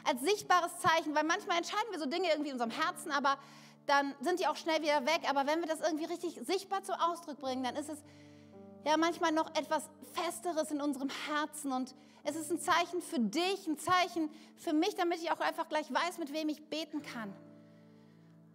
[0.05, 3.39] Als sichtbares Zeichen, weil manchmal entscheiden wir so Dinge irgendwie in unserem Herzen, aber
[3.89, 5.23] dann sind die auch schnell wieder weg.
[5.29, 7.99] Aber wenn wir das irgendwie richtig sichtbar zum Ausdruck bringen, dann ist es
[8.85, 11.73] ja manchmal noch etwas Festeres in unserem Herzen.
[11.73, 15.69] Und es ist ein Zeichen für dich, ein Zeichen für mich, damit ich auch einfach
[15.69, 17.35] gleich weiß, mit wem ich beten kann.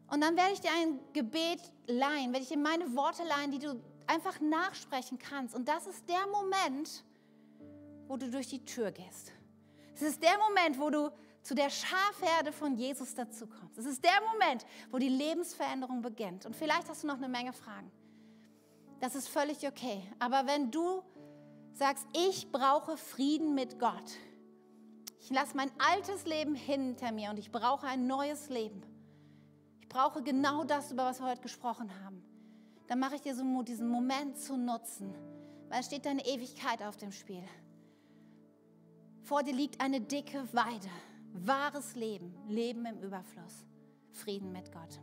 [0.10, 3.60] Und dann werde ich dir ein Gebet leihen, werde ich dir meine Worte leihen, die
[3.60, 5.56] du einfach nachsprechen kannst.
[5.56, 7.04] Und das ist der Moment,
[8.08, 9.32] wo du durch die Tür gehst.
[9.96, 11.12] Es ist der Moment, wo du
[11.44, 13.78] zu der Schafherde von Jesus dazu kommst.
[13.78, 16.46] Es ist der Moment, wo die Lebensveränderung beginnt.
[16.46, 17.92] Und vielleicht hast du noch eine Menge Fragen.
[19.02, 20.02] Das ist völlig okay.
[20.20, 21.04] Aber wenn du
[21.74, 24.18] sagst, ich brauche Frieden mit Gott,
[25.20, 28.82] ich lasse mein altes Leben hinter mir und ich brauche ein neues Leben.
[29.82, 32.24] Ich brauche genau das, über was wir heute gesprochen haben.
[32.88, 35.14] Dann mache ich dir so Mut, diesen Moment zu nutzen,
[35.70, 37.44] weil es steht deine Ewigkeit auf dem Spiel.
[39.24, 40.90] Vor dir liegt eine dicke Weide
[41.34, 43.66] wahres Leben, Leben im Überfluss,
[44.12, 45.00] Frieden mit Gott.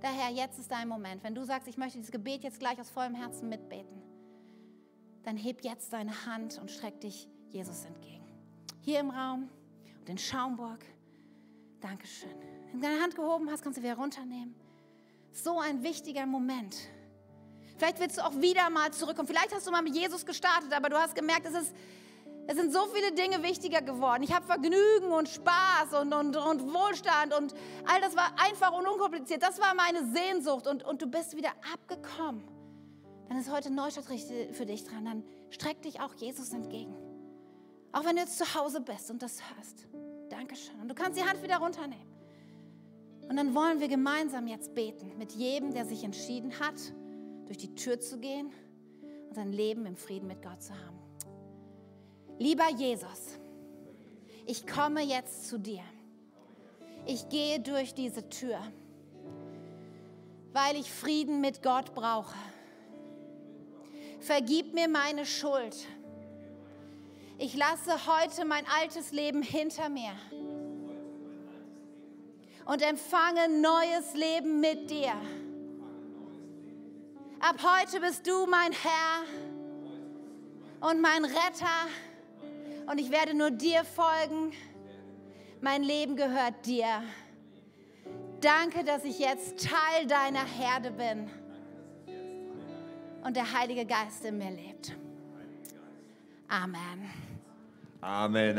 [0.00, 1.24] Daher, jetzt ist dein Moment.
[1.24, 4.02] Wenn du sagst, ich möchte dieses Gebet jetzt gleich aus vollem Herzen mitbeten,
[5.24, 8.24] dann heb jetzt deine Hand und streck dich Jesus entgegen.
[8.82, 9.48] Hier im Raum,
[10.06, 10.84] den Schaumburg.
[11.80, 12.30] Dankeschön.
[12.70, 14.54] Wenn du deine Hand gehoben hast, kannst du wieder runternehmen.
[15.32, 16.76] So ein wichtiger Moment.
[17.76, 19.28] Vielleicht willst du auch wieder mal zurückkommen.
[19.28, 21.74] Vielleicht hast du mal mit Jesus gestartet, aber du hast gemerkt, es, ist,
[22.48, 24.22] es sind so viele Dinge wichtiger geworden.
[24.22, 27.54] Ich habe Vergnügen und Spaß und, und, und Wohlstand und
[27.86, 29.42] all das war einfach und unkompliziert.
[29.42, 32.44] Das war meine Sehnsucht und, und du bist wieder abgekommen.
[33.28, 35.04] Dann ist heute Neustadt für dich dran.
[35.04, 36.94] Dann streck dich auch Jesus entgegen.
[37.92, 39.88] Auch wenn du jetzt zu Hause bist und das hörst.
[40.28, 40.80] Dankeschön.
[40.80, 42.06] Und du kannst die Hand wieder runternehmen.
[43.28, 46.74] Und dann wollen wir gemeinsam jetzt beten mit jedem, der sich entschieden hat,
[47.46, 48.52] durch die Tür zu gehen
[49.28, 51.05] und sein Leben im Frieden mit Gott zu haben.
[52.38, 53.38] Lieber Jesus,
[54.46, 55.82] ich komme jetzt zu dir.
[57.06, 58.58] Ich gehe durch diese Tür,
[60.52, 62.36] weil ich Frieden mit Gott brauche.
[64.20, 65.76] Vergib mir meine Schuld.
[67.38, 70.12] Ich lasse heute mein altes Leben hinter mir
[72.66, 75.12] und empfange neues Leben mit dir.
[77.40, 79.22] Ab heute bist du mein Herr
[80.90, 81.86] und mein Retter
[82.86, 84.52] und ich werde nur dir folgen.
[85.60, 87.02] Mein Leben gehört dir.
[88.40, 91.30] Danke, dass ich jetzt Teil deiner Herde bin
[93.24, 94.96] und der Heilige Geist in mir lebt.
[96.48, 97.10] Amen.
[98.00, 98.58] Amen,